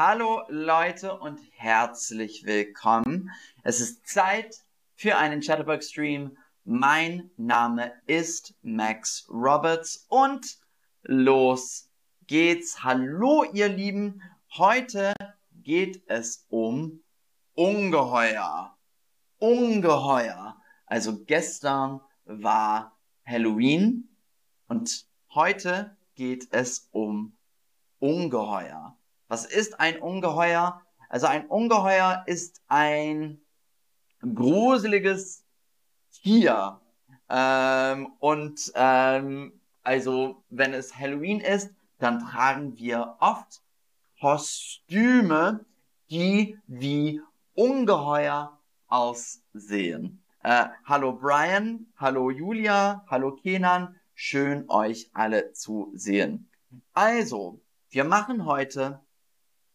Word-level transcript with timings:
Hallo 0.00 0.44
Leute 0.46 1.18
und 1.18 1.40
herzlich 1.56 2.44
willkommen. 2.44 3.32
Es 3.64 3.80
ist 3.80 4.06
Zeit 4.06 4.64
für 4.94 5.16
einen 5.16 5.40
Chatterbug 5.40 5.82
Stream. 5.82 6.38
Mein 6.62 7.32
Name 7.36 7.90
ist 8.06 8.54
Max 8.62 9.26
Roberts 9.28 10.06
und 10.08 10.60
los 11.02 11.90
geht's. 12.28 12.84
Hallo 12.84 13.42
ihr 13.52 13.68
Lieben. 13.68 14.22
Heute 14.56 15.14
geht 15.64 16.04
es 16.06 16.46
um 16.48 17.02
Ungeheuer. 17.54 18.78
Ungeheuer. 19.38 20.62
Also 20.86 21.24
gestern 21.24 22.00
war 22.24 22.96
Halloween 23.26 24.16
und 24.68 25.06
heute 25.34 25.96
geht 26.14 26.46
es 26.52 26.88
um 26.92 27.36
Ungeheuer. 27.98 28.96
Was 29.28 29.44
ist 29.44 29.78
ein 29.78 30.00
Ungeheuer? 30.00 30.80
Also 31.10 31.26
ein 31.26 31.46
Ungeheuer 31.46 32.24
ist 32.26 32.62
ein 32.66 33.40
gruseliges 34.20 35.44
Tier. 36.10 36.80
Ähm, 37.28 38.12
und 38.18 38.72
ähm, 38.74 39.60
also 39.82 40.42
wenn 40.48 40.72
es 40.72 40.98
Halloween 40.98 41.40
ist, 41.40 41.70
dann 41.98 42.20
tragen 42.20 42.76
wir 42.78 43.16
oft 43.20 43.62
Kostüme, 44.20 45.64
die 46.10 46.58
wie 46.66 47.20
Ungeheuer 47.54 48.58
aussehen. 48.86 50.22
Äh, 50.42 50.66
hallo 50.84 51.12
Brian, 51.12 51.86
hallo 51.96 52.30
Julia, 52.30 53.04
hallo 53.08 53.32
Kenan, 53.32 53.96
schön 54.14 54.64
euch 54.68 55.10
alle 55.12 55.52
zu 55.52 55.90
sehen. 55.94 56.48
Also, 56.94 57.60
wir 57.90 58.04
machen 58.04 58.44
heute 58.44 59.00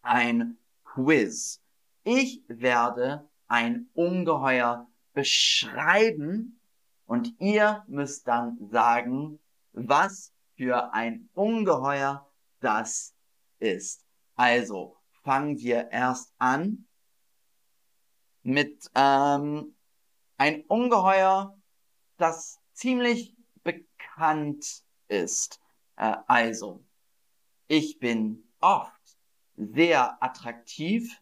ein 0.04 0.58
Quiz. 0.84 1.60
Ich 2.04 2.42
werde 2.48 3.28
ein 3.48 3.88
Ungeheuer 3.94 4.86
beschreiben 5.12 6.60
und 7.06 7.34
ihr 7.40 7.84
müsst 7.86 8.26
dann 8.28 8.58
sagen, 8.70 9.38
was 9.72 10.32
für 10.56 10.92
ein 10.92 11.28
Ungeheuer 11.34 12.30
das 12.60 13.14
ist. 13.58 14.04
Also 14.36 14.96
fangen 15.22 15.58
wir 15.58 15.90
erst 15.90 16.32
an 16.38 16.86
mit 18.42 18.90
ähm, 18.94 19.74
ein 20.36 20.64
Ungeheuer, 20.66 21.56
das 22.18 22.60
ziemlich 22.72 23.34
bekannt 23.62 24.84
ist. 25.08 25.60
Äh, 25.96 26.16
also, 26.26 26.84
ich 27.66 27.98
bin 27.98 28.52
oft 28.60 29.03
sehr 29.56 30.22
attraktiv. 30.22 31.20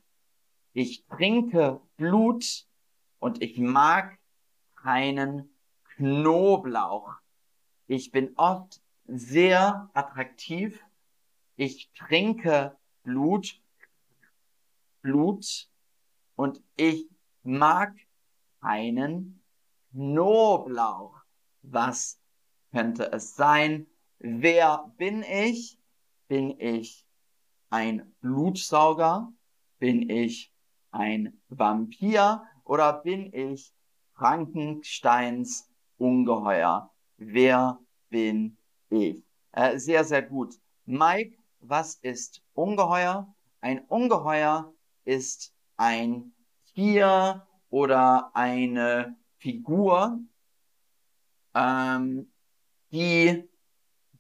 Ich 0.73 1.07
trinke 1.07 1.81
Blut 1.97 2.67
und 3.19 3.43
ich 3.43 3.59
mag 3.59 4.19
keinen 4.75 5.55
Knoblauch. 5.97 7.15
Ich 7.87 8.11
bin 8.11 8.33
oft 8.37 8.81
sehr 9.07 9.91
attraktiv. 9.93 10.83
Ich 11.57 11.93
trinke 11.93 12.77
Blut, 13.03 13.61
Blut 15.03 15.69
und 16.37 16.63
ich 16.77 17.09
mag 17.43 17.95
keinen 18.61 19.43
Knoblauch. 19.91 21.21
Was 21.63 22.19
könnte 22.71 23.13
es 23.13 23.37
sein? 23.37 23.87
Wer 24.19 24.93
bin 24.97 25.23
ich? 25.23 25.79
Bin 26.29 26.59
ich 26.59 27.05
ein 27.73 28.15
Blutsauger? 28.21 29.33
Bin 29.79 30.09
ich 30.09 30.53
ein 30.91 31.41
Vampir? 31.49 32.43
Oder 32.65 32.93
bin 32.93 33.33
ich 33.33 33.73
Frankensteins 34.13 35.69
Ungeheuer? 35.97 36.93
Wer 37.17 37.81
bin 38.11 38.59
ich? 38.91 39.25
Äh, 39.53 39.79
sehr, 39.79 40.05
sehr 40.05 40.23
gut. 40.23 40.61
Mike, 40.85 41.39
was 41.61 41.95
ist 41.97 42.43
Ungeheuer? 42.53 43.35
Ein 43.61 43.81
Ungeheuer 43.87 44.73
ist 45.05 45.55
ein 45.77 46.33
Tier 46.75 47.47
oder 47.71 48.31
eine 48.35 49.17
Figur, 49.39 50.21
ähm, 51.55 52.31
die 52.91 53.49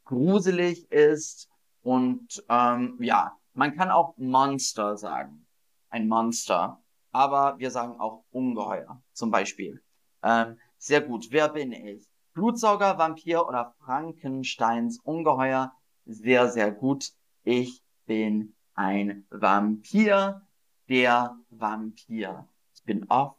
gruselig 0.04 0.90
ist 0.90 1.48
und 1.82 2.42
ähm, 2.48 2.96
ja, 3.00 3.36
man 3.54 3.76
kann 3.76 3.90
auch 3.90 4.16
Monster 4.16 4.96
sagen. 4.96 5.46
Ein 5.90 6.08
Monster. 6.08 6.82
Aber 7.10 7.58
wir 7.58 7.70
sagen 7.70 8.00
auch 8.00 8.24
Ungeheuer, 8.30 9.02
zum 9.12 9.30
Beispiel. 9.30 9.82
Ähm, 10.22 10.58
sehr 10.78 11.02
gut. 11.02 11.28
Wer 11.30 11.48
bin 11.50 11.72
ich? 11.72 12.08
Blutsauger, 12.32 12.96
Vampir 12.96 13.46
oder 13.46 13.74
Frankensteins 13.84 14.98
Ungeheuer? 15.00 15.72
Sehr, 16.06 16.48
sehr 16.48 16.72
gut. 16.72 17.12
Ich 17.44 17.82
bin 18.06 18.54
ein 18.74 19.26
Vampir. 19.30 20.42
Der 20.88 21.38
Vampir. 21.50 22.48
Ich 22.74 22.84
bin 22.84 23.06
oft 23.08 23.38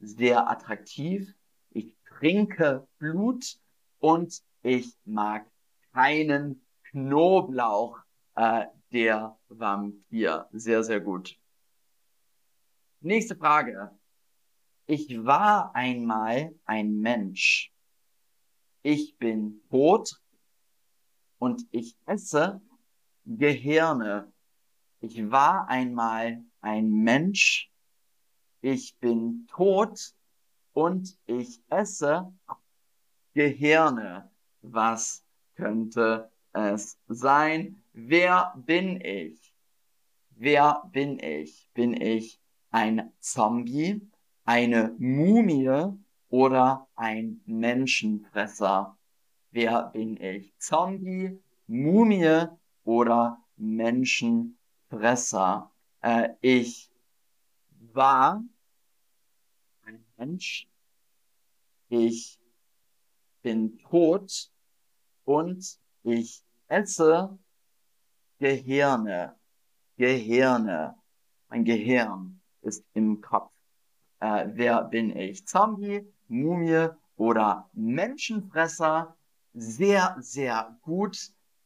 sehr 0.00 0.50
attraktiv. 0.50 1.34
Ich 1.70 1.96
trinke 2.18 2.86
Blut 2.98 3.58
und 4.00 4.42
ich 4.62 4.96
mag 5.04 5.46
keinen 5.92 6.64
Knoblauch. 6.90 7.98
Äh, 8.36 8.66
der 8.94 9.36
Vampir. 9.48 10.48
Sehr, 10.52 10.84
sehr 10.84 11.00
gut. 11.00 11.36
Nächste 13.00 13.36
Frage. 13.36 13.90
Ich 14.86 15.24
war 15.24 15.74
einmal 15.74 16.54
ein 16.64 17.00
Mensch. 17.00 17.72
Ich 18.82 19.16
bin 19.18 19.62
tot 19.68 20.22
und 21.38 21.66
ich 21.72 21.96
esse 22.06 22.60
Gehirne. 23.24 24.32
Ich 25.00 25.28
war 25.28 25.68
einmal 25.68 26.44
ein 26.60 26.90
Mensch. 26.90 27.70
Ich 28.60 28.96
bin 28.98 29.48
tot 29.50 30.14
und 30.72 31.18
ich 31.26 31.60
esse 31.68 32.32
Gehirne. 33.32 34.30
Was 34.62 35.24
könnte 35.56 36.30
es 36.52 36.96
sein? 37.08 37.83
Wer 37.96 38.52
bin 38.56 39.00
ich? 39.00 39.54
Wer 40.30 40.82
bin 40.90 41.20
ich? 41.20 41.70
Bin 41.74 41.94
ich 41.94 42.40
ein 42.72 43.12
Zombie, 43.20 44.00
eine 44.44 44.96
Mumie 44.98 45.92
oder 46.28 46.88
ein 46.96 47.40
Menschenfresser? 47.46 48.98
Wer 49.52 49.90
bin 49.92 50.20
ich? 50.20 50.52
Zombie, 50.58 51.38
Mumie 51.68 52.48
oder 52.82 53.40
Menschenfresser? 53.56 55.70
Äh, 56.00 56.30
ich 56.40 56.90
war 57.92 58.42
ein 59.84 60.04
Mensch. 60.16 60.68
Ich 61.90 62.40
bin 63.42 63.78
tot 63.78 64.50
und 65.24 65.78
ich 66.02 66.42
esse 66.66 67.38
Gehirne. 68.44 69.34
Gehirne. 69.96 70.96
Mein 71.48 71.64
Gehirn 71.64 72.42
ist 72.60 72.84
im 72.92 73.22
Kopf. 73.22 73.50
Äh, 74.20 74.48
wer 74.52 74.84
bin 74.84 75.16
ich? 75.16 75.46
Zombie, 75.46 76.06
Mumie 76.28 76.88
oder 77.16 77.70
Menschenfresser? 77.72 79.16
Sehr, 79.54 80.16
sehr 80.20 80.78
gut. 80.82 81.16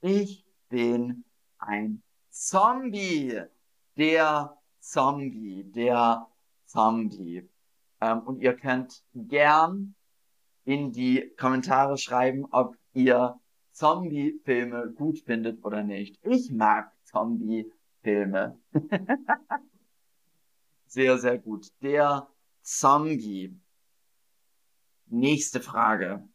Ich 0.03 0.47
bin 0.69 1.25
ein 1.59 2.01
Zombie. 2.31 3.43
Der 3.97 4.57
Zombie. 4.79 5.65
Der 5.65 6.29
Zombie. 6.65 7.51
Ähm, 8.01 8.21
und 8.21 8.41
ihr 8.41 8.55
könnt 8.55 9.03
gern 9.17 9.97
in 10.65 10.93
die 10.93 11.29
Kommentare 11.37 11.99
schreiben, 11.99 12.47
ob 12.53 12.77
ihr 12.93 13.41
Zombie-Filme 13.79 14.93
gut 14.93 15.21
findet 15.21 15.65
oder 15.65 15.85
nicht. 15.85 16.19
Ich 16.25 16.51
mag 16.51 16.93
Zombie-Filme. 17.05 18.59
sehr, 20.87 21.17
sehr 21.19 21.39
gut. 21.39 21.69
Der 21.81 22.29
Zombie. 22.61 23.57
Nächste 25.07 25.61
Frage. 25.61 26.29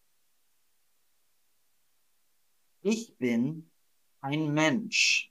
Ich 2.82 3.18
bin 3.18 3.70
ein 4.22 4.54
Mensch. 4.54 5.30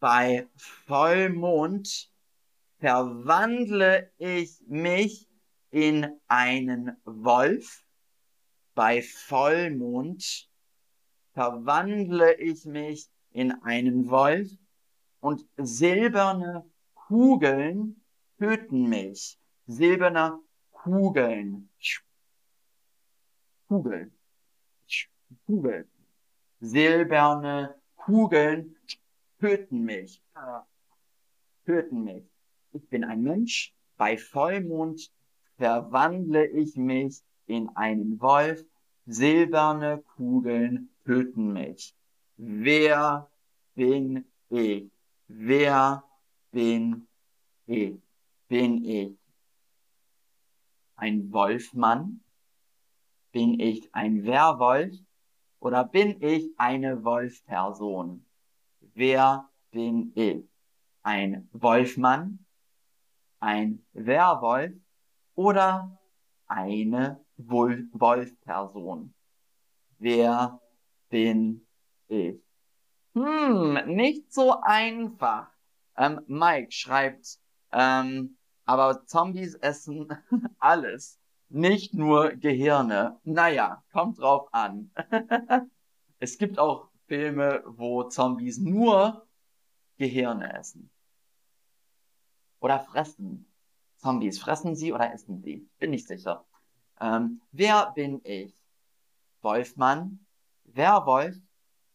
Bei 0.00 0.46
Vollmond 0.54 2.12
verwandle 2.78 4.12
ich 4.18 4.60
mich 4.66 5.30
in 5.70 6.20
einen 6.26 6.94
Wolf. 7.04 7.86
Bei 8.74 9.00
Vollmond 9.00 10.50
verwandle 11.34 12.34
ich 12.40 12.64
mich 12.64 13.10
in 13.32 13.52
einen 13.62 14.08
Wolf 14.08 14.48
und 15.20 15.44
silberne 15.56 16.64
Kugeln 16.94 18.00
töten 18.38 18.88
mich. 18.88 19.38
Silberne 19.66 20.40
Kugeln. 20.70 21.68
Kugel. 23.68 24.12
Kugel. 25.46 25.88
Silberne 26.60 27.74
Kugeln 27.96 28.76
töten 29.40 29.84
mich. 29.84 30.22
Töten 31.66 32.04
mich. 32.04 32.24
Ich 32.72 32.88
bin 32.88 33.04
ein 33.04 33.22
Mensch. 33.22 33.74
Bei 33.96 34.16
Vollmond 34.16 35.10
verwandle 35.56 36.46
ich 36.46 36.76
mich 36.76 37.22
in 37.46 37.68
einen 37.76 38.20
Wolf. 38.20 38.64
Silberne 39.06 40.02
Kugeln 40.16 40.93
töten 41.04 41.52
mich. 41.52 41.94
Wer 42.36 43.30
bin 43.74 44.24
ich? 44.48 44.90
Wer 45.28 46.04
bin 46.50 47.06
ich? 47.66 48.00
Bin 48.48 48.84
ich 48.84 49.16
ein 50.96 51.32
Wolfmann? 51.32 52.20
Bin 53.32 53.58
ich 53.58 53.92
ein 53.94 54.24
Werwolf? 54.24 54.94
Oder 55.60 55.84
bin 55.84 56.22
ich 56.22 56.52
eine 56.56 57.04
Wolfperson? 57.04 58.24
Wer 58.80 59.48
bin 59.70 60.12
ich? 60.14 60.44
Ein 61.02 61.48
Wolfmann? 61.52 62.44
Ein 63.40 63.84
Werwolf? 63.92 64.74
Oder 65.34 65.98
eine 66.46 67.24
Wolfperson? 67.36 69.14
Wer 69.98 70.60
bin 71.14 71.64
ich? 72.08 72.42
Hm, 73.14 73.78
nicht 73.86 74.32
so 74.32 74.60
einfach. 74.62 75.46
Ähm, 75.96 76.20
Mike 76.26 76.72
schreibt, 76.72 77.38
ähm, 77.70 78.36
aber 78.64 79.06
Zombies 79.06 79.54
essen 79.54 80.08
alles, 80.58 81.20
nicht 81.48 81.94
nur 81.94 82.30
Gehirne. 82.30 83.20
Naja, 83.22 83.84
kommt 83.92 84.18
drauf 84.18 84.48
an. 84.50 84.90
es 86.18 86.36
gibt 86.36 86.58
auch 86.58 86.88
Filme, 87.06 87.62
wo 87.64 88.02
Zombies 88.02 88.58
nur 88.58 89.24
Gehirne 89.96 90.52
essen. 90.58 90.90
Oder 92.58 92.80
fressen. 92.80 93.46
Zombies, 93.98 94.40
fressen 94.40 94.74
sie 94.74 94.92
oder 94.92 95.12
essen 95.12 95.40
sie? 95.40 95.68
Bin 95.78 95.92
nicht 95.92 96.08
sicher. 96.08 96.44
Ähm, 97.00 97.40
wer 97.52 97.92
bin 97.94 98.20
ich? 98.24 98.52
Wolfmann, 99.42 100.18
Werwolf 100.74 101.36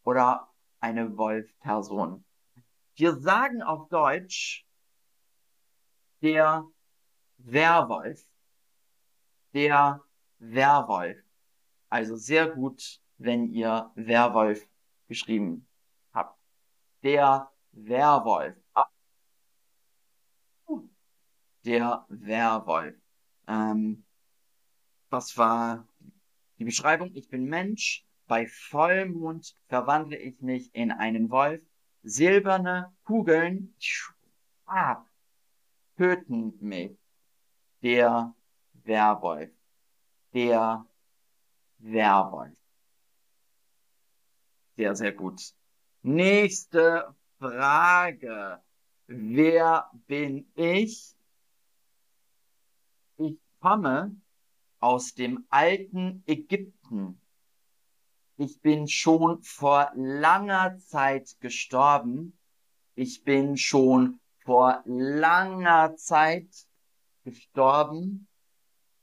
oder 0.03 0.51
eine 0.79 1.17
Wolf-Person. 1.17 2.23
Wir 2.95 3.15
sagen 3.15 3.61
auf 3.61 3.89
Deutsch 3.89 4.65
der 6.21 6.65
Werwolf. 7.37 8.25
Der 9.53 10.01
Werwolf. 10.39 11.17
Also 11.89 12.15
sehr 12.15 12.49
gut, 12.49 13.01
wenn 13.17 13.51
ihr 13.51 13.91
Werwolf 13.95 14.67
geschrieben 15.07 15.67
habt. 16.13 16.39
Der 17.03 17.51
Werwolf. 17.71 18.55
Der 21.65 22.05
Werwolf. 22.09 22.95
Ähm, 23.47 24.05
was 25.09 25.37
war 25.37 25.87
die 26.57 26.65
Beschreibung? 26.65 27.11
Ich 27.15 27.27
bin 27.29 27.45
Mensch, 27.45 28.05
bei 28.29 28.45
Vollmond 28.47 29.57
verwandle 29.67 30.15
ich 30.15 30.39
mich 30.39 30.73
in 30.75 30.91
einen 30.91 31.31
Wolf. 31.31 31.61
Silberne 32.03 32.95
Kugeln 33.03 33.75
ah, 34.67 35.03
töten 35.97 36.53
mich. 36.61 36.95
Der 37.81 38.35
Werwolf. 38.83 39.49
Der 40.33 40.85
Werwolf. 41.79 42.55
Sehr, 44.77 44.95
sehr 44.95 45.11
gut. 45.11 45.41
Nächste 46.03 47.15
Frage. 47.39 48.61
Wer 49.07 49.89
bin 50.05 50.51
ich? 50.53 51.15
Ich 53.17 53.39
komme 53.59 54.15
aus 54.79 55.15
dem 55.15 55.45
alten 55.49 56.23
Ägypten. 56.27 56.78
Ich 58.41 58.61
bin 58.61 58.87
schon 58.87 59.43
vor 59.43 59.91
langer 59.95 60.77
Zeit 60.77 61.35
gestorben. 61.41 62.39
Ich 62.95 63.25
bin 63.25 63.57
schon 63.57 64.21
vor 64.45 64.81
langer 64.85 65.97
Zeit 65.97 66.47
gestorben. 67.25 68.29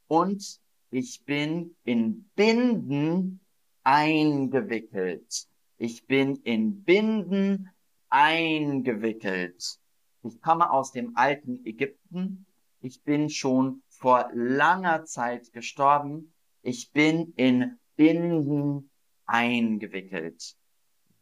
Und 0.07 0.59
ich 0.89 1.23
bin 1.27 1.77
in 1.85 2.31
Binden 2.35 3.41
eingewickelt. 3.83 5.49
Ich 5.77 6.07
bin 6.07 6.37
in 6.37 6.83
Binden 6.83 7.69
eingewickelt. 8.09 9.79
Ich 10.23 10.41
komme 10.41 10.71
aus 10.71 10.93
dem 10.93 11.15
alten 11.15 11.63
Ägypten. 11.67 12.47
Ich 12.81 13.03
bin 13.03 13.29
schon 13.29 13.83
vor 13.91 14.31
langer 14.33 15.05
Zeit 15.05 15.53
gestorben. 15.53 16.33
Ich 16.63 16.91
bin 16.93 17.35
in 17.37 17.79
Binden 17.97 18.89
eingewickelt. 19.27 20.57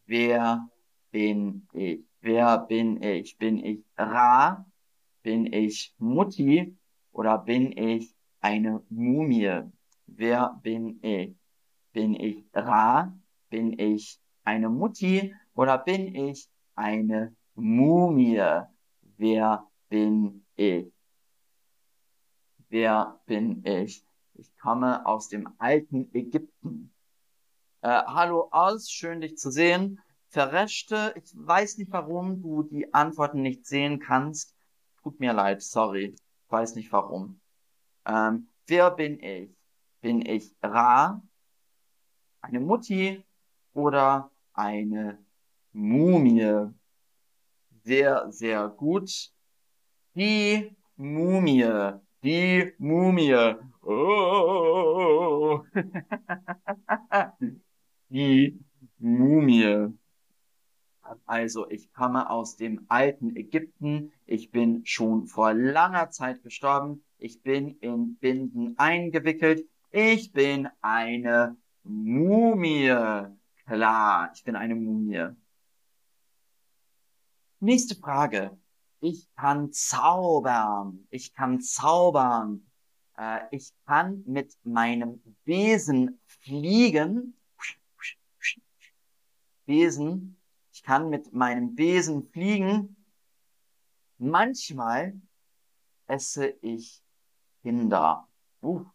Wer 0.05 0.69
bin 1.11 1.67
ich? 1.73 2.03
Wer 2.21 2.59
bin 2.59 3.01
ich? 3.01 3.37
Bin 3.37 3.63
ich 3.63 3.83
Ra? 3.97 4.65
Bin 5.23 5.51
ich 5.51 5.93
Mutti? 5.97 6.75
Oder 7.11 7.37
bin 7.37 7.71
ich 7.77 8.13
eine 8.41 8.83
Mumie? 8.89 9.61
Wer 10.07 10.59
bin 10.61 10.99
ich? 11.01 11.35
Bin 11.93 12.13
ich 12.15 12.43
Ra? 12.53 13.13
Bin 13.49 13.79
ich 13.79 14.19
eine 14.43 14.69
Mutti? 14.69 15.33
Oder 15.55 15.77
bin 15.77 16.13
ich 16.13 16.47
eine 16.75 17.35
Mumie? 17.55 18.41
Wer 19.17 19.67
bin 19.89 20.45
ich? 20.55 20.91
Wer 22.69 23.19
bin 23.25 23.63
ich? 23.65 24.03
Ich 24.33 24.57
komme 24.57 25.05
aus 25.05 25.29
dem 25.29 25.47
alten 25.57 26.13
Ägypten. 26.13 26.91
Äh, 27.85 28.03
hallo 28.07 28.49
Oz, 28.51 28.89
schön 28.89 29.21
dich 29.21 29.37
zu 29.37 29.51
sehen. 29.51 30.01
Verreschte, 30.29 31.13
ich 31.15 31.31
weiß 31.35 31.77
nicht, 31.77 31.91
warum 31.91 32.41
du 32.41 32.63
die 32.63 32.91
Antworten 32.95 33.43
nicht 33.43 33.67
sehen 33.67 33.99
kannst. 33.99 34.55
Tut 35.03 35.19
mir 35.19 35.33
leid, 35.33 35.61
sorry. 35.61 36.15
Weiß 36.49 36.73
nicht 36.73 36.91
warum. 36.91 37.39
Ähm, 38.07 38.49
wer 38.65 38.89
bin 38.89 39.19
ich? 39.19 39.51
Bin 40.01 40.25
ich 40.25 40.55
Ra, 40.63 41.21
eine 42.41 42.59
Mutti 42.59 43.23
oder 43.75 44.31
eine 44.53 45.23
Mumie? 45.71 46.71
Sehr, 47.83 48.31
sehr 48.31 48.67
gut. 48.67 49.31
Die 50.15 50.75
Mumie. 50.95 51.99
Die 52.23 52.73
Mumie. 52.79 53.55
Oh. 53.83 55.63
die 58.09 58.59
Mumie. 58.99 59.87
Also, 61.25 61.69
ich 61.69 61.93
komme 61.93 62.29
aus 62.29 62.55
dem 62.55 62.85
alten 62.87 63.35
Ägypten. 63.35 64.11
Ich 64.25 64.51
bin 64.51 64.85
schon 64.85 65.27
vor 65.27 65.53
langer 65.53 66.09
Zeit 66.09 66.41
gestorben. 66.41 67.03
Ich 67.17 67.41
bin 67.41 67.77
in 67.79 68.17
Binden 68.17 68.77
eingewickelt. 68.77 69.67
Ich 69.91 70.33
bin 70.33 70.67
eine 70.81 71.57
Mumie. 71.83 72.95
Klar, 73.65 74.31
ich 74.33 74.43
bin 74.43 74.55
eine 74.55 74.75
Mumie. 74.75 75.29
Nächste 77.59 77.95
Frage. 77.95 78.57
Ich 78.99 79.27
kann 79.35 79.71
zaubern. 79.71 81.07
Ich 81.11 81.33
kann 81.33 81.61
zaubern. 81.61 82.65
Äh, 83.17 83.41
ich 83.51 83.71
kann 83.85 84.23
mit 84.25 84.53
meinem 84.63 85.21
Besen 85.45 86.19
fliegen 86.25 87.34
Besen. 89.65 90.37
Ich 90.71 90.83
kann 90.83 91.09
mit 91.09 91.33
meinem 91.33 91.75
Besen 91.75 92.27
fliegen. 92.29 92.95
Manchmal 94.17 95.19
esse 96.07 96.47
ich 96.61 97.03
Kinder. 97.61 98.27
Uh. 98.61 98.85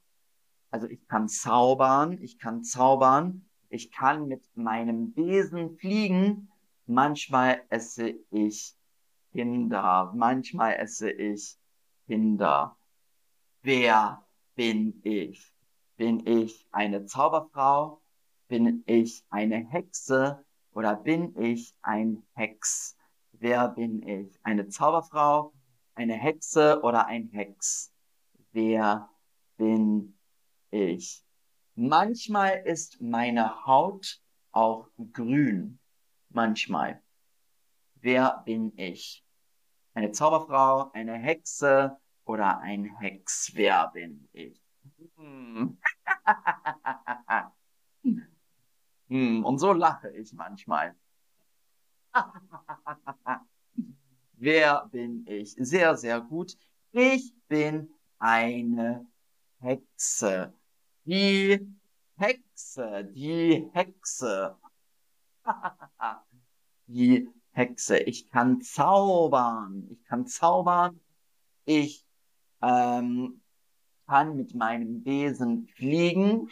Also 0.71 0.87
ich 0.87 1.07
kann 1.09 1.29
zaubern, 1.29 2.19
ich 2.23 2.39
kann 2.39 2.63
zaubern, 2.63 3.45
ich 3.69 3.91
kann 3.91 4.29
mit 4.29 4.45
meinem 4.57 5.13
Besen 5.13 5.77
fliegen. 5.77 6.49
Manchmal 6.87 7.63
esse 7.69 8.15
ich 8.31 8.77
Kinder, 9.33 10.13
manchmal 10.15 10.75
esse 10.75 11.11
ich 11.11 11.59
Kinder. 12.07 12.77
Wer 13.63 14.25
bin 14.55 15.01
ich? 15.05 15.53
Bin 15.97 16.27
ich 16.27 16.67
eine 16.71 17.05
Zauberfrau? 17.05 18.01
Bin 18.49 18.83
ich 18.87 19.25
eine 19.31 19.57
Hexe? 19.57 20.45
Oder 20.73 20.97
bin 20.97 21.37
ich 21.41 21.75
ein 21.83 22.23
Hex? 22.35 22.97
Wer 23.33 23.69
bin 23.69 24.07
ich? 24.07 24.39
Eine 24.43 24.69
Zauberfrau, 24.69 25.53
eine 25.95 26.15
Hexe 26.15 26.81
oder 26.83 27.07
ein 27.07 27.29
Hex? 27.29 27.93
Wer 28.53 29.09
bin 29.57 30.17
ich? 30.71 31.25
Manchmal 31.75 32.63
ist 32.65 33.01
meine 33.01 33.67
Haut 33.67 34.21
auch 34.53 34.89
grün. 35.13 35.79
Manchmal. 36.29 37.03
Wer 37.95 38.43
bin 38.45 38.73
ich? 38.77 39.25
Eine 39.95 40.13
Zauberfrau, 40.13 40.91
eine 40.93 41.15
Hexe 41.15 41.99
oder 42.25 42.59
ein 42.59 42.97
Hex? 42.99 43.51
Wer 43.55 43.91
bin 43.93 44.29
ich? 44.33 44.63
Hm. 45.17 45.79
hm, 49.11 49.45
und 49.45 49.59
so 49.59 49.73
lache 49.73 50.09
ich 50.11 50.33
manchmal. 50.33 50.95
Wer 54.35 54.89
bin 54.93 55.27
ich? 55.27 55.57
Sehr, 55.59 55.97
sehr 55.97 56.21
gut. 56.21 56.57
Ich 56.93 57.35
bin 57.49 57.93
eine 58.21 59.05
Hexe. 59.59 60.55
Die 61.05 61.59
Hexe, 62.17 63.05
die 63.13 63.69
Hexe. 63.73 64.57
die 66.87 67.29
Hexe. 67.51 67.99
Ich 67.99 68.31
kann 68.31 68.61
zaubern. 68.61 69.89
Ich 69.91 70.05
kann 70.05 70.27
zaubern. 70.27 71.01
Ich 71.65 72.07
ähm, 72.63 73.43
kann 74.07 74.37
mit 74.37 74.55
meinem 74.55 75.03
Besen 75.03 75.67
fliegen. 75.67 76.49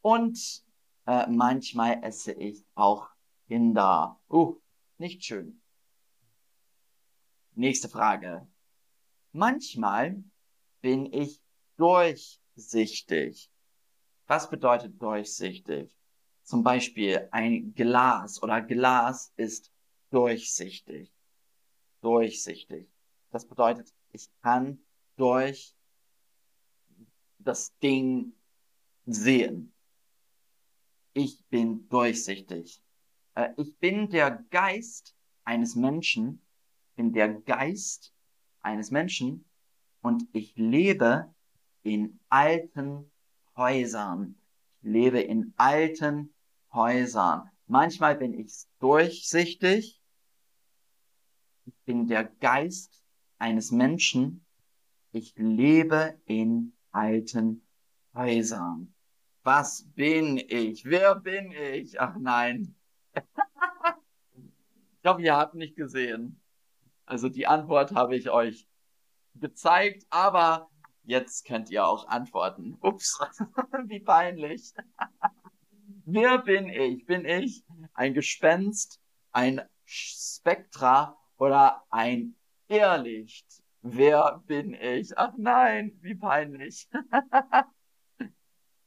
Und 0.00 0.64
äh, 1.06 1.26
manchmal 1.28 2.02
esse 2.02 2.32
ich 2.32 2.64
auch 2.74 3.08
Kinder. 3.46 4.20
Uh, 4.30 4.60
nicht 4.98 5.24
schön. 5.24 5.60
Nächste 7.54 7.88
Frage. 7.88 8.46
Manchmal 9.32 10.22
bin 10.80 11.12
ich 11.12 11.40
durchsichtig. 11.76 13.50
Was 14.26 14.48
bedeutet 14.48 15.00
durchsichtig? 15.00 15.94
Zum 16.42 16.62
Beispiel 16.62 17.28
ein 17.32 17.74
Glas 17.74 18.42
oder 18.42 18.60
Glas 18.62 19.32
ist 19.36 19.72
durchsichtig. 20.10 21.12
Durchsichtig. 22.00 22.88
Das 23.30 23.46
bedeutet, 23.46 23.92
ich 24.12 24.28
kann 24.42 24.78
durch 25.16 25.74
das 27.38 27.76
Ding 27.78 28.32
sehen. 29.06 29.73
Ich 31.16 31.46
bin 31.48 31.88
durchsichtig. 31.88 32.82
Äh, 33.36 33.50
ich 33.56 33.78
bin 33.78 34.10
der 34.10 34.44
Geist 34.50 35.14
eines 35.44 35.76
Menschen, 35.76 36.42
bin 36.96 37.12
der 37.12 37.32
Geist 37.32 38.12
eines 38.62 38.90
Menschen 38.90 39.44
und 40.02 40.28
ich 40.32 40.56
lebe 40.56 41.32
in 41.84 42.18
alten 42.28 43.12
Häusern. 43.56 44.34
Ich 44.80 44.88
lebe 44.90 45.20
in 45.20 45.54
alten 45.56 46.34
Häusern. 46.72 47.48
Manchmal 47.66 48.16
bin 48.16 48.34
ich 48.34 48.66
durchsichtig. 48.80 50.02
Ich 51.66 51.80
bin 51.84 52.08
der 52.08 52.24
Geist 52.24 53.04
eines 53.38 53.70
Menschen. 53.70 54.44
Ich 55.12 55.34
lebe 55.36 56.20
in 56.26 56.72
alten 56.90 57.64
Häusern. 58.14 58.93
Was 59.44 59.84
bin 59.94 60.38
ich? 60.38 60.86
Wer 60.86 61.16
bin 61.16 61.52
ich? 61.52 62.00
Ach 62.00 62.16
nein. 62.18 62.74
ich 63.14 65.04
hoffe, 65.04 65.20
ihr 65.20 65.36
habt 65.36 65.54
nicht 65.54 65.76
gesehen. 65.76 66.40
Also 67.04 67.28
die 67.28 67.46
Antwort 67.46 67.94
habe 67.94 68.16
ich 68.16 68.30
euch 68.30 68.66
gezeigt, 69.34 70.06
aber 70.08 70.70
jetzt 71.02 71.44
könnt 71.44 71.68
ihr 71.68 71.86
auch 71.86 72.08
antworten. 72.08 72.78
Ups, 72.80 73.20
wie 73.84 74.00
peinlich. 74.00 74.72
Wer 76.06 76.38
bin 76.38 76.70
ich? 76.70 77.04
Bin 77.04 77.26
ich 77.26 77.64
ein 77.92 78.14
Gespenst, 78.14 78.98
ein 79.32 79.60
Spektra 79.84 81.18
oder 81.36 81.84
ein 81.90 82.34
Irrlicht? 82.68 83.62
Wer 83.82 84.42
bin 84.46 84.72
ich? 84.72 85.18
Ach 85.18 85.34
nein, 85.36 85.98
wie 86.00 86.14
peinlich. 86.14 86.88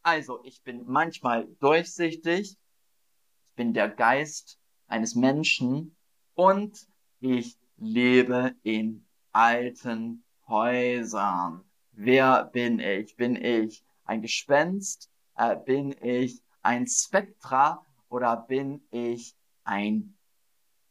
also, 0.07 0.39
ich 0.45 0.63
bin 0.63 0.85
manchmal 0.85 1.49
durchsichtig. 1.59 2.51
Ich 2.51 3.55
bin 3.57 3.73
der 3.73 3.89
Geist 3.89 4.57
eines 4.87 5.15
Menschen 5.15 5.97
und 6.33 6.87
ich 7.19 7.57
lebe 7.75 8.55
in 8.63 9.05
alten 9.33 10.23
Häusern. 10.47 11.65
Wer 11.91 12.45
bin 12.45 12.79
ich? 12.79 13.17
Bin 13.17 13.35
ich 13.35 13.83
ein 14.05 14.21
Gespenst? 14.21 15.11
Äh, 15.35 15.57
bin 15.57 15.93
ich 16.01 16.41
ein 16.61 16.87
Spektra 16.87 17.85
oder 18.07 18.37
bin 18.37 18.87
ich 18.91 19.35
ein 19.65 20.17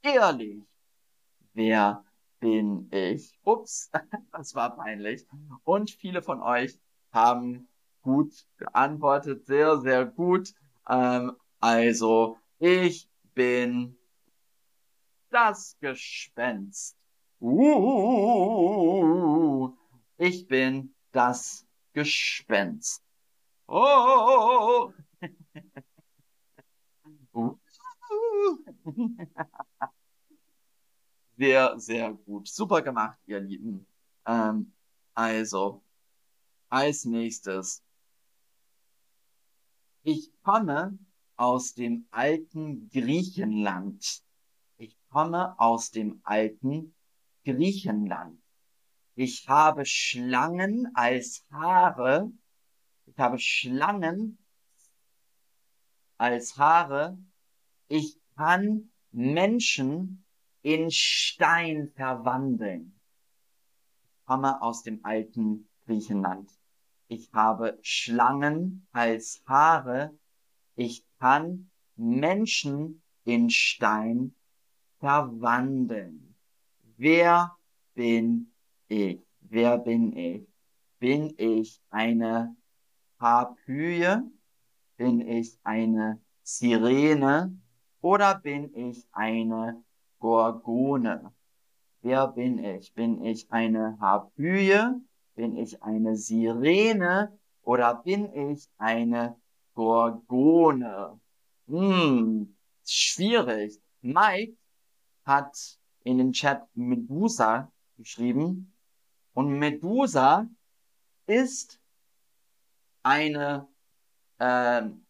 Irrlicht? 0.02 0.66
Wer 1.54 2.04
bin 2.38 2.90
ich? 2.92 3.32
Ups, 3.44 3.90
das 4.32 4.54
war 4.54 4.76
peinlich. 4.76 5.26
Und 5.64 5.90
viele 5.90 6.20
von 6.20 6.42
euch 6.42 6.78
haben 7.12 7.66
gut 8.06 8.46
geantwortet, 8.56 9.44
sehr, 9.46 9.80
sehr 9.80 10.06
gut. 10.06 10.54
Ähm, 10.88 11.32
also, 11.58 12.38
ich 12.60 13.10
bin 13.34 13.98
das 15.30 15.76
Gespenst. 15.80 16.96
Uh, 17.40 17.72
ich 20.16 20.46
bin 20.46 20.94
das 21.10 21.66
Gespenst. 21.92 23.02
Oh! 23.66 24.92
sehr, 31.36 31.78
sehr 31.78 32.12
gut. 32.12 32.46
Super 32.46 32.82
gemacht, 32.82 33.18
ihr 33.26 33.40
Lieben. 33.40 33.84
Ähm, 34.26 34.72
also, 35.14 35.82
als 36.68 37.04
nächstes. 37.04 37.82
Ich 40.06 40.30
komme 40.42 40.98
aus 41.36 41.74
dem 41.74 42.06
alten 42.10 42.88
Griechenland. 42.90 44.22
Ich 44.78 44.96
komme 45.08 45.58
aus 45.58 45.90
dem 45.90 46.20
alten 46.22 46.94
Griechenland. 47.44 48.40
Ich 49.14 49.48
habe 49.48 49.84
Schlangen 49.84 50.88
als 50.94 51.44
Haare 51.50 52.30
ich 53.06 53.18
habe 53.18 53.38
Schlangen 53.38 54.38
als 56.18 56.58
Haare. 56.58 57.18
Ich 57.88 58.20
kann 58.36 58.90
Menschen 59.12 60.24
in 60.62 60.90
Stein 60.90 61.92
verwandeln. 61.94 63.00
Ich 64.02 64.24
komme 64.26 64.60
aus 64.60 64.82
dem 64.82 65.04
alten 65.04 65.68
Griechenland. 65.86 66.50
Ich 67.08 67.32
habe 67.32 67.78
Schlangen 67.82 68.86
als 68.92 69.42
Haare. 69.46 70.18
Ich 70.74 71.04
kann 71.20 71.70
Menschen 71.94 73.02
in 73.24 73.48
Stein 73.48 74.34
verwandeln. 74.98 76.34
Wer 76.96 77.56
bin 77.94 78.52
ich? 78.88 79.20
Wer 79.40 79.78
bin 79.78 80.16
ich? 80.16 80.48
Bin 80.98 81.32
ich 81.36 81.80
eine 81.90 82.56
Harpyie? 83.20 84.22
Bin 84.96 85.20
ich 85.20 85.58
eine 85.62 86.20
Sirene 86.42 87.56
oder 88.00 88.34
bin 88.40 88.74
ich 88.74 89.06
eine 89.12 89.84
Gorgone? 90.18 91.32
Wer 92.02 92.28
bin 92.28 92.58
ich? 92.58 92.92
Bin 92.94 93.22
ich 93.22 93.50
eine 93.50 93.96
Harpyie? 94.00 95.05
Bin 95.36 95.56
ich 95.56 95.82
eine 95.82 96.16
Sirene 96.16 97.38
oder 97.62 97.94
bin 97.94 98.32
ich 98.50 98.68
eine 98.78 99.36
Gorgone? 99.74 101.20
Hm, 101.68 102.56
schwierig. 102.84 103.78
Mike 104.00 104.56
hat 105.24 105.78
in 106.04 106.18
den 106.18 106.32
Chat 106.32 106.66
Medusa 106.74 107.70
geschrieben 107.98 108.72
und 109.34 109.58
Medusa 109.58 110.48
ist 111.26 111.78
eine 113.02 113.68
ähm, 114.38 115.04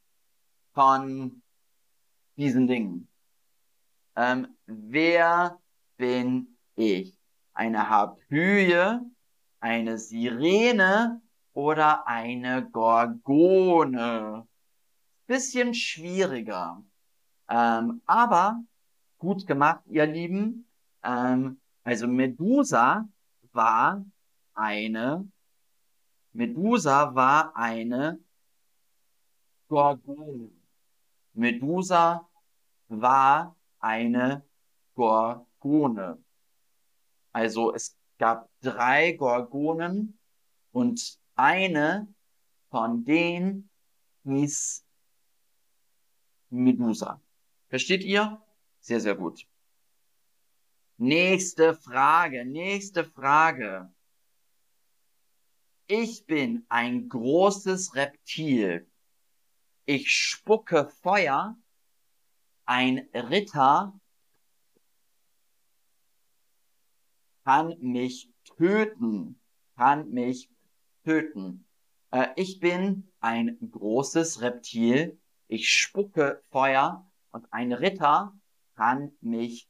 von 0.72 1.40
diesen 2.36 2.66
Dingen. 2.66 3.08
Ähm, 4.16 4.56
wer 4.66 5.60
bin 5.96 6.58
ich? 6.74 7.16
Eine 7.52 7.88
Harpyie, 7.88 9.00
eine 9.66 9.98
Sirene 9.98 11.20
oder 11.52 12.06
eine 12.06 12.70
Gorgone? 12.70 14.46
Bisschen 15.26 15.74
schwieriger. 15.74 16.84
Ähm, 17.48 18.00
aber 18.06 18.62
gut 19.18 19.44
gemacht, 19.44 19.80
ihr 19.86 20.06
Lieben. 20.06 20.68
Ähm, 21.02 21.60
also 21.82 22.06
Medusa 22.06 23.08
war 23.52 24.04
eine, 24.54 25.28
Medusa 26.32 27.12
war 27.16 27.56
eine 27.56 28.20
Gorgone. 29.66 30.52
Medusa 31.32 32.28
war 32.86 33.56
eine 33.80 34.44
Gorgone. 34.94 36.22
Also 37.32 37.74
es 37.74 37.96
gab 38.18 38.50
drei 38.60 39.12
Gorgonen 39.12 40.18
und 40.72 41.18
eine 41.34 42.12
von 42.70 43.04
denen 43.04 43.70
hieß 44.24 44.84
Medusa. 46.50 47.20
Versteht 47.68 48.04
ihr? 48.04 48.42
Sehr, 48.80 49.00
sehr 49.00 49.14
gut. 49.14 49.46
Nächste 50.98 51.74
Frage, 51.74 52.44
nächste 52.44 53.04
Frage. 53.04 53.92
Ich 55.86 56.26
bin 56.26 56.64
ein 56.68 57.08
großes 57.08 57.94
Reptil. 57.94 58.90
Ich 59.84 60.10
spucke 60.10 60.88
Feuer. 61.02 61.56
Ein 62.64 63.08
Ritter 63.14 63.98
kann 67.46 67.76
mich 67.78 68.28
töten, 68.56 69.40
kann 69.76 70.10
mich 70.10 70.50
töten. 71.04 71.64
Äh, 72.10 72.26
ich 72.34 72.58
bin 72.58 73.08
ein 73.20 73.56
großes 73.70 74.40
Reptil. 74.40 75.20
Ich 75.46 75.70
spucke 75.70 76.42
Feuer 76.50 77.08
und 77.30 77.46
ein 77.52 77.72
Ritter 77.72 78.36
kann 78.74 79.12
mich 79.20 79.68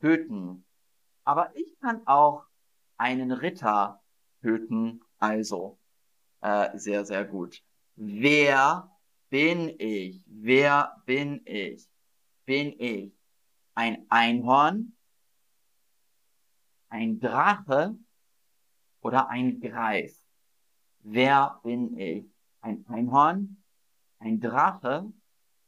töten. 0.00 0.64
Aber 1.24 1.54
ich 1.54 1.78
kann 1.80 2.00
auch 2.06 2.44
einen 2.96 3.30
Ritter 3.30 4.02
töten, 4.40 5.02
also 5.18 5.78
äh, 6.40 6.78
sehr, 6.78 7.04
sehr 7.04 7.26
gut. 7.26 7.62
Wer 7.94 8.90
bin 9.28 9.74
ich? 9.78 10.24
Wer 10.26 11.02
bin 11.04 11.42
ich? 11.44 11.86
Bin 12.46 12.74
ich 12.78 13.12
ein 13.74 14.06
Einhorn, 14.08 14.96
ein 16.98 17.20
Drache 17.20 17.94
oder 19.02 19.28
ein 19.28 19.60
Greif? 19.60 20.20
Wer 21.00 21.60
bin 21.62 21.96
ich? 21.96 22.24
Ein 22.60 22.84
Einhorn, 22.88 23.62
ein 24.18 24.40
Drache 24.40 25.06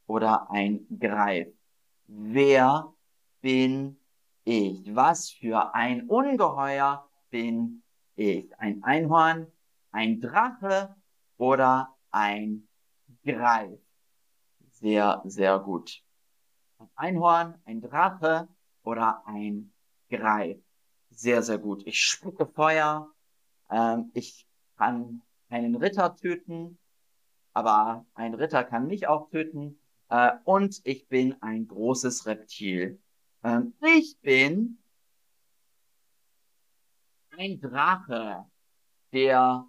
oder 0.07 0.51
ein 0.51 0.85
Greif? 0.99 1.47
Wer 2.07 2.93
bin 3.39 3.97
ich? 4.43 4.93
Was 4.93 5.31
für 5.31 5.73
ein 5.73 6.09
Ungeheuer 6.09 7.09
bin 7.29 7.81
ich? 8.17 8.51
Ein 8.59 8.83
Einhorn, 8.83 9.47
ein 9.93 10.19
Drache 10.19 10.97
oder 11.37 11.95
ein 12.11 12.67
Greif? 13.23 13.79
Sehr, 14.69 15.21
sehr 15.23 15.59
gut. 15.59 16.03
Ein 16.77 16.89
Einhorn, 16.95 17.55
ein 17.63 17.79
Drache 17.79 18.49
oder 18.83 19.23
ein 19.25 19.71
Greif? 20.09 20.61
Sehr, 21.21 21.43
sehr 21.43 21.59
gut. 21.59 21.83
Ich 21.85 22.01
spucke 22.01 22.47
Feuer. 22.47 23.13
Ähm, 23.69 24.09
ich 24.15 24.47
kann 24.75 25.21
einen 25.49 25.75
Ritter 25.75 26.15
töten, 26.15 26.79
aber 27.53 28.07
ein 28.15 28.33
Ritter 28.33 28.63
kann 28.63 28.87
mich 28.87 29.07
auch 29.07 29.29
töten. 29.29 29.79
Äh, 30.09 30.31
und 30.45 30.81
ich 30.83 31.07
bin 31.09 31.39
ein 31.43 31.67
großes 31.67 32.25
Reptil. 32.25 32.99
Ähm, 33.43 33.75
ich 33.81 34.17
bin 34.21 34.79
ein 37.37 37.59
Drache. 37.61 38.45
Der 39.13 39.67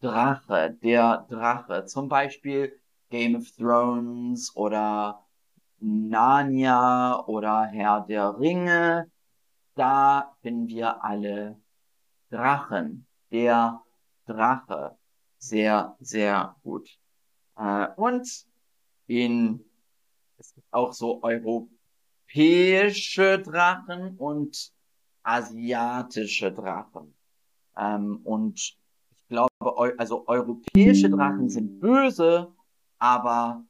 Drache, 0.00 0.78
der 0.82 1.26
Drache. 1.28 1.84
Zum 1.84 2.08
Beispiel 2.08 2.80
Game 3.10 3.36
of 3.36 3.50
Thrones 3.50 4.56
oder 4.56 5.26
Narnia 5.78 7.22
oder 7.26 7.64
Herr 7.66 8.00
der 8.00 8.40
Ringe. 8.40 9.10
Da 9.76 10.36
bin 10.42 10.66
wir 10.68 11.04
alle 11.04 11.60
Drachen. 12.30 13.06
Der 13.30 13.82
Drache. 14.24 14.96
Sehr, 15.38 15.96
sehr 16.00 16.56
gut. 16.62 16.88
Äh, 17.56 17.88
und 17.96 18.46
in 19.06 19.62
es 20.38 20.54
gibt 20.54 20.66
auch 20.72 20.92
so 20.94 21.22
europäische 21.22 21.68
Drachen 23.40 24.16
und 24.16 24.72
asiatische 25.22 26.52
Drachen. 26.52 27.14
Ähm, 27.76 28.20
und 28.24 28.58
ich 28.58 28.78
glaube, 29.28 29.94
also 29.98 30.26
europäische 30.26 31.10
Drachen 31.10 31.50
sind 31.50 31.80
böse, 31.80 32.52
aber 32.98 33.64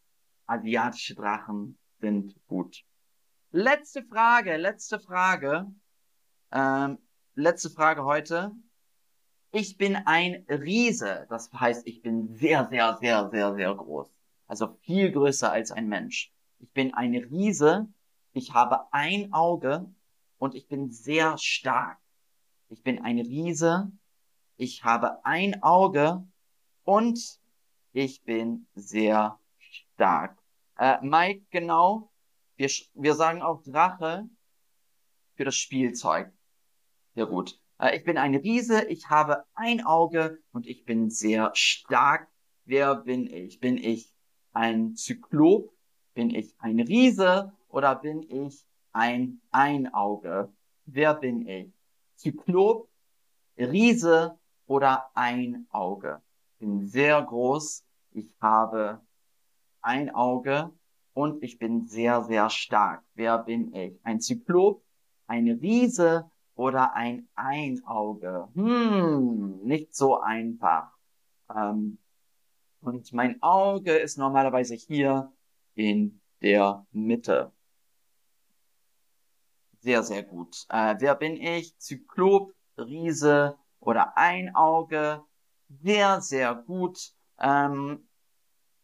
asiatische 0.47 1.17
Drachen 1.17 1.77
sind 2.01 2.35
gut. 2.47 2.85
Letzte 3.51 4.05
Frage, 4.05 4.57
letzte 4.57 5.01
Frage. 5.01 5.67
Ähm, 6.57 6.97
letzte 7.35 7.69
Frage 7.69 8.05
heute. 8.05 8.51
Ich 9.53 9.77
bin 9.77 9.95
ein 9.95 10.47
Riese. 10.49 11.27
Das 11.29 11.53
heißt, 11.53 11.87
ich 11.87 12.01
bin 12.01 12.35
sehr, 12.35 12.67
sehr, 12.71 12.97
sehr, 12.99 13.29
sehr, 13.29 13.55
sehr 13.55 13.75
groß. 13.75 14.11
Also 14.47 14.79
viel 14.81 15.13
größer 15.13 15.53
als 15.53 15.71
ein 15.71 15.87
Mensch. 15.87 16.33
Ich 16.59 16.73
bin 16.73 16.95
ein 16.95 17.15
Riese, 17.15 17.89
ich 18.33 18.55
habe 18.55 18.91
ein 18.91 19.35
Auge 19.35 19.85
und 20.39 20.55
ich 20.55 20.67
bin 20.67 20.91
sehr 20.91 21.37
stark. 21.37 21.99
Ich 22.71 22.83
bin 22.83 23.03
ein 23.03 23.19
Riese, 23.19 23.93
ich 24.57 24.83
habe 24.83 25.23
ein 25.27 25.63
Auge 25.63 26.27
und 26.85 27.39
ich 27.93 28.25
bin 28.25 28.67
sehr 28.75 29.39
stark. 29.59 30.39
Äh, 30.79 30.97
Mike, 31.03 31.45
genau, 31.51 32.11
wir, 32.57 32.71
wir 32.95 33.15
sagen 33.15 33.43
auch 33.43 33.63
Drache 33.63 34.27
für 35.35 35.45
das 35.45 35.57
Spielzeug. 35.57 36.33
Sehr 37.17 37.25
gut. 37.25 37.59
Äh, 37.79 37.97
ich 37.97 38.05
bin 38.05 38.19
ein 38.19 38.35
Riese, 38.35 38.85
ich 38.89 39.09
habe 39.09 39.45
ein 39.55 39.83
Auge 39.87 40.39
und 40.53 40.67
ich 40.67 40.85
bin 40.85 41.09
sehr 41.09 41.51
stark. 41.55 42.29
Wer 42.67 42.95
bin 42.95 43.27
ich? 43.27 43.59
Bin 43.59 43.79
ich 43.79 44.13
ein 44.53 44.97
Zyklop? 44.97 45.73
Bin 46.13 46.29
ich 46.29 46.55
ein 46.59 46.79
Riese 46.79 47.55
oder 47.69 47.95
bin 47.95 48.23
ich 48.23 48.67
ein 48.93 49.41
Einauge? 49.51 50.53
Wer 50.85 51.15
bin 51.15 51.49
ich? 51.49 51.73
Zyklop, 52.17 52.91
Riese 53.57 54.39
oder 54.67 55.11
Einauge? 55.15 56.21
Bin 56.59 56.87
sehr 56.87 57.23
groß. 57.23 57.83
Ich 58.11 58.31
habe 58.43 59.01
ein 59.81 60.15
Auge 60.15 60.71
und 61.15 61.43
ich 61.43 61.59
bin 61.59 61.87
sehr, 61.87 62.25
sehr 62.25 62.51
stark. 62.51 63.03
Wer 63.15 63.39
bin 63.39 63.75
ich? 63.75 63.99
Ein 64.03 64.21
Zyklop, 64.21 64.83
ein 65.27 65.49
Riese 65.49 66.31
oder 66.57 66.95
ein 66.95 67.29
Einauge? 67.35 68.49
Hm, 68.55 69.61
nicht 69.63 69.95
so 69.95 70.21
einfach. 70.21 70.91
Ähm, 71.55 71.99
und 72.81 73.13
mein 73.13 73.41
Auge 73.43 73.93
ist 73.93 74.19
normalerweise 74.19 74.75
hier 74.75 75.33
in 75.75 76.21
der 76.41 76.87
Mitte. 76.93 77.53
Sehr, 79.81 80.03
sehr 80.03 80.23
gut. 80.25 80.67
Äh, 80.69 80.97
wer 80.99 81.15
bin 81.15 81.37
ich? 81.37 81.79
Zyklop, 81.79 82.53
Riese 82.77 83.57
oder 83.79 84.17
Einauge? 84.17 85.23
Sehr, 85.69 86.21
sehr 86.21 86.55
gut. 86.55 87.13
Ähm, 87.39 88.09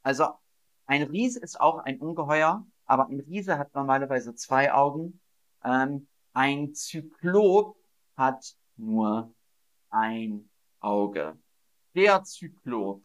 also 0.03 0.29
ein 0.87 1.03
Riese 1.05 1.41
ist 1.41 1.61
auch 1.61 1.79
ein 1.79 1.99
Ungeheuer, 1.99 2.67
aber 2.85 3.09
ein 3.09 3.21
Riese 3.21 3.59
hat 3.59 3.75
normalerweise 3.75 4.35
zwei 4.35 4.73
Augen. 4.73 5.21
Ähm, 5.65 6.07
ein 6.33 6.75
Zyklop 6.75 7.77
hat 8.17 8.57
nur 8.77 9.35
ein 9.91 10.49
Auge. 10.81 11.39
Der 11.95 12.25
Zyklop, 12.25 13.03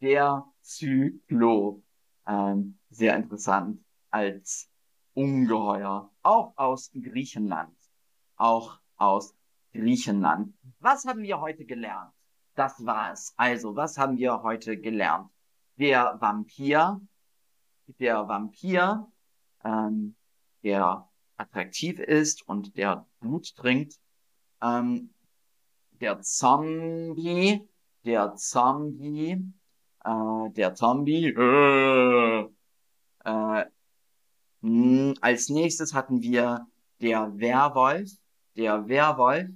der 0.00 0.46
Zyklop 0.62 1.82
ähm, 2.26 2.78
sehr 2.90 3.16
interessant 3.16 3.84
als 4.10 4.70
Ungeheuer. 5.14 6.10
Auch 6.22 6.56
aus 6.56 6.90
Griechenland. 6.92 7.76
Auch 8.36 8.80
aus 8.96 9.34
Griechenland. 9.72 10.54
Was 10.78 11.04
haben 11.04 11.22
wir 11.22 11.40
heute 11.40 11.64
gelernt? 11.64 12.12
Das 12.54 12.84
war 12.84 13.12
es. 13.12 13.34
Also, 13.36 13.76
was 13.76 13.98
haben 13.98 14.16
wir 14.16 14.42
heute 14.42 14.78
gelernt? 14.78 15.30
Der 15.76 16.20
Vampir, 16.20 17.00
der 17.98 18.28
Vampir, 18.28 19.10
ähm, 19.64 20.16
der 20.62 21.08
attraktiv 21.42 21.98
ist 21.98 22.46
und 22.48 22.76
der 22.76 23.06
Blut 23.20 23.54
trinkt. 23.56 23.98
Ähm, 24.62 25.10
der 26.00 26.20
Zombie, 26.20 27.68
der 28.04 28.34
Zombie, 28.36 29.38
äh, 30.04 30.50
der 30.50 30.74
Zombie. 30.74 31.26
Äh, 31.26 32.48
äh, 33.24 33.64
mh, 34.60 35.14
als 35.20 35.48
nächstes 35.48 35.94
hatten 35.94 36.22
wir 36.22 36.66
der 37.00 37.36
Werwolf, 37.38 38.10
der 38.56 38.88
Werwolf, 38.88 39.48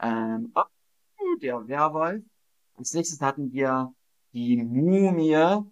ähm, 0.00 0.52
oh, 0.54 1.36
der 1.40 1.66
Werwolf. 1.68 2.24
Als 2.74 2.94
nächstes 2.94 3.20
hatten 3.20 3.52
wir 3.52 3.92
die 4.32 4.56
Mumie, 4.56 5.64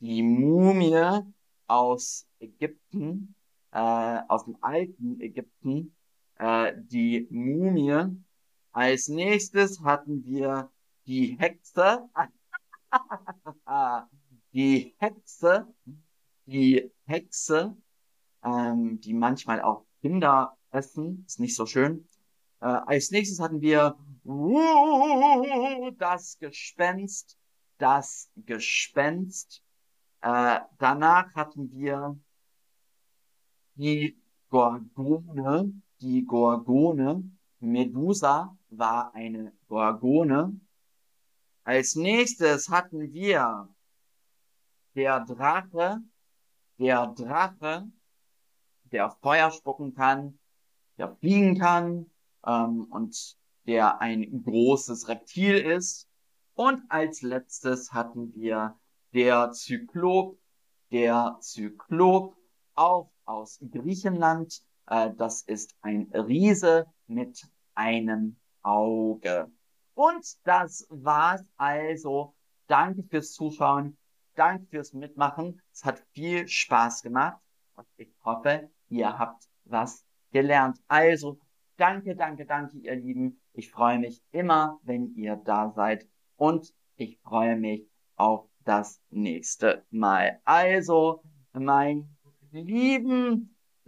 die 0.00 0.22
Mumie 0.22 1.22
aus 1.66 2.26
Ägypten, 2.38 3.35
äh, 3.76 4.22
aus 4.28 4.46
dem 4.46 4.56
alten 4.62 5.20
Ägypten, 5.20 5.94
äh, 6.36 6.72
die 6.78 7.28
Mumie. 7.30 8.06
Als 8.72 9.08
nächstes 9.08 9.82
hatten 9.82 10.24
wir 10.24 10.70
die 11.06 11.36
Hexe, 11.38 12.08
die 14.54 14.94
Hexe, 14.96 15.66
die 16.46 16.90
Hexe, 17.04 17.76
ähm, 18.42 18.98
die 19.00 19.12
manchmal 19.12 19.60
auch 19.60 19.84
Kinder 20.00 20.56
essen, 20.70 21.24
ist 21.26 21.38
nicht 21.38 21.54
so 21.54 21.66
schön. 21.66 22.08
Äh, 22.60 22.66
als 22.66 23.10
nächstes 23.10 23.40
hatten 23.40 23.60
wir 23.60 23.98
uh, 24.24 25.90
das 25.98 26.38
Gespenst, 26.38 27.36
das 27.76 28.30
Gespenst. 28.36 29.62
Äh, 30.22 30.60
danach 30.78 31.34
hatten 31.34 31.70
wir 31.72 32.18
die 33.76 34.16
Gorgone, 34.48 35.72
die 36.00 36.24
Gorgone. 36.24 37.30
Medusa 37.60 38.56
war 38.70 39.14
eine 39.14 39.52
Gorgone. 39.68 40.60
Als 41.64 41.94
nächstes 41.94 42.68
hatten 42.68 43.12
wir 43.12 43.68
der 44.94 45.20
Drache, 45.24 46.00
der 46.78 47.06
Drache, 47.08 47.90
der 48.84 49.10
Feuer 49.10 49.50
spucken 49.50 49.94
kann, 49.94 50.38
der 50.96 51.14
fliegen 51.16 51.58
kann 51.58 52.10
ähm, 52.46 52.84
und 52.90 53.36
der 53.66 54.00
ein 54.00 54.42
großes 54.44 55.08
Reptil 55.08 55.56
ist. 55.56 56.08
Und 56.54 56.82
als 56.88 57.20
letztes 57.22 57.92
hatten 57.92 58.32
wir 58.34 58.78
der 59.12 59.50
Zyklop, 59.52 60.38
der 60.90 61.36
Zyklop, 61.40 62.36
auch 62.74 63.10
aus 63.26 63.58
Griechenland. 63.70 64.62
Äh, 64.86 65.10
das 65.16 65.42
ist 65.42 65.74
ein 65.82 66.10
Riese 66.12 66.86
mit 67.06 67.46
einem 67.74 68.36
Auge. 68.62 69.50
Und 69.94 70.26
das 70.44 70.86
war's 70.90 71.44
also. 71.56 72.34
Danke 72.66 73.02
fürs 73.04 73.32
Zuschauen. 73.32 73.96
Danke 74.34 74.66
fürs 74.66 74.92
Mitmachen. 74.92 75.62
Es 75.72 75.84
hat 75.84 76.02
viel 76.12 76.48
Spaß 76.48 77.02
gemacht. 77.02 77.40
Und 77.74 77.86
ich 77.96 78.12
hoffe, 78.24 78.70
ihr 78.88 79.18
habt 79.18 79.44
was 79.64 80.04
gelernt. 80.32 80.78
Also, 80.88 81.38
danke, 81.76 82.16
danke, 82.16 82.44
danke, 82.44 82.76
ihr 82.78 82.96
Lieben. 82.96 83.40
Ich 83.52 83.70
freue 83.70 83.98
mich 83.98 84.22
immer, 84.32 84.78
wenn 84.82 85.14
ihr 85.14 85.36
da 85.36 85.70
seid. 85.70 86.06
Und 86.36 86.74
ich 86.96 87.18
freue 87.20 87.56
mich 87.56 87.88
auf 88.16 88.48
das 88.64 89.00
nächste 89.10 89.84
Mal. 89.90 90.40
Also, 90.44 91.22
mein 91.52 92.15
Lieben, 92.64 93.55